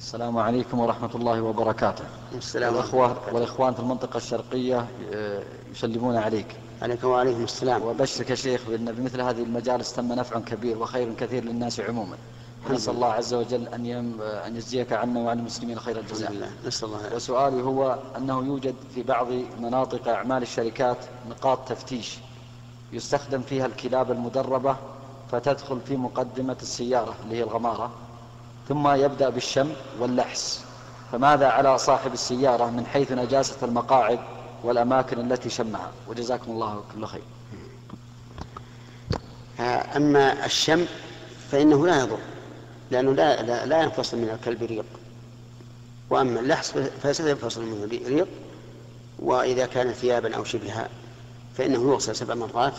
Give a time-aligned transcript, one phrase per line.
[0.00, 2.04] السلام عليكم ورحمة الله وبركاته.
[2.34, 5.42] السلام والأخوة والإخوان في المنطقة الشرقية آه،
[5.72, 6.46] يسلمون عليك.
[6.82, 7.82] عليكم وعليكم السلام.
[7.82, 12.16] وبشرك يا شيخ بأن بمثل هذه المجالس تم نفع كبير وخير كثير للناس عموما.
[12.70, 16.50] نسأل الله عز وجل أن يم أن يجزيك عنا وعن المسلمين خير الجزاء.
[16.66, 17.14] نسأل الله.
[17.14, 19.26] وسؤالي هو أنه يوجد في بعض
[19.60, 20.96] مناطق أعمال الشركات
[21.30, 22.18] نقاط تفتيش
[22.92, 24.76] يستخدم فيها الكلاب المدربة
[25.32, 27.90] فتدخل في مقدمة السيارة اللي هي الغمارة.
[28.70, 29.68] ثم يبدأ بالشم
[30.00, 30.64] واللحس.
[31.12, 34.18] فماذا على صاحب السيارة من حيث نجاسة المقاعد
[34.64, 37.22] والأماكن التي شمها؟ وجزاكم الله كل خير.
[39.60, 40.86] آه، أما الشم
[41.50, 42.18] فإنه لا يضر
[42.90, 44.84] لأنه لا, لا, لا ينفصل من الكلب ريق.
[46.10, 46.70] وأما اللحس
[47.02, 48.28] فسينفصل منه ريق
[49.18, 50.88] وإذا كان ثيابا أو شبهها
[51.58, 52.74] فإنه يغسل سبع مرات.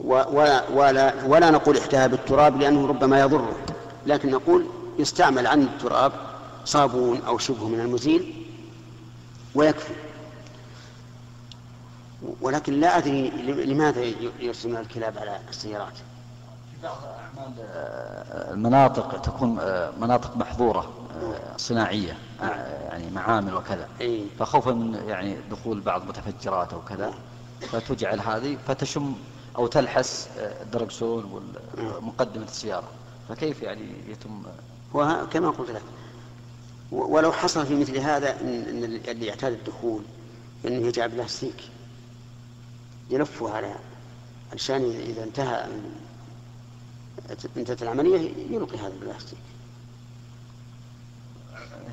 [0.00, 3.56] ولا, ولا, ولا نقول احتها بالتراب لأنه ربما يضره.
[4.06, 4.66] لكن نقول
[4.98, 6.12] يستعمل عن التراب
[6.64, 8.46] صابون أو شبه من المزيل
[9.54, 9.94] ويكفي.
[12.40, 13.30] ولكن لا أدري
[13.64, 14.00] لماذا
[14.40, 15.92] يرسلون الكلاب على السيارات.
[15.92, 17.52] في بعض أعمال
[18.52, 19.50] المناطق تكون
[20.00, 20.90] مناطق محظورة
[21.56, 22.44] صناعية آه،
[22.88, 23.88] يعني معامل وكذا.
[24.38, 27.14] فخوفا من يعني دخول بعض متفجرات أو كذا
[27.60, 29.14] فتجعل هذه فتشم
[29.58, 32.88] أو تلحس الدركسون ومقدمة السيارة.
[33.34, 34.42] فكيف يعني يتم؟
[34.94, 35.82] وكما قلت لك
[36.92, 40.02] ولو حصل في مثل هذا ان اللي يعتاد الدخول
[40.66, 41.62] انه يجعل بلاستيك
[43.10, 43.74] يلفه على
[44.52, 45.66] علشان إذا انتهى
[47.56, 49.38] انتهت العملية يلقي هذا البلاستيك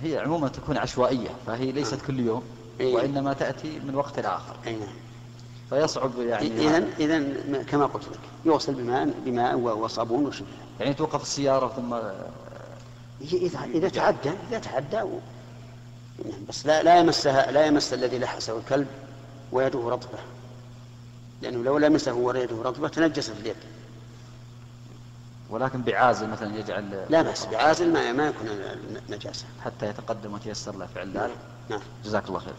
[0.01, 2.43] هي عموما تكون عشوائية فهي ليست كل يوم
[2.79, 2.93] إيه.
[2.93, 5.08] وإنما تأتي من وقت لآخر أي نعم.
[5.69, 7.23] فيصعب يعني اذا اذا
[7.63, 10.47] كما قلت لك يغسل بماء بماء وصابون وشبه
[10.79, 11.93] يعني توقف السيارة ثم
[13.21, 15.19] اذا إذا تعدى إذا تعدى و...
[16.25, 18.87] نعم، بس لا لا يمسها لا يمس الذي لحسه الكلب
[19.51, 20.19] ويده رطبة.
[21.41, 23.55] لأنه لو لمسه ويده رطبة تنجست اليد.
[25.49, 28.49] ولكن بعازل مثلا يجعل لا بأس بعازل ما ما يكون
[29.09, 29.45] نجاسة.
[29.65, 31.17] حتى يتقدم وتيسر له فعل.
[31.17, 31.37] ذلك
[31.69, 31.81] نعم.
[32.05, 32.53] جزاك الله خير.